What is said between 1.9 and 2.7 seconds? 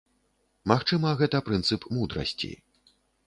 мудрасці.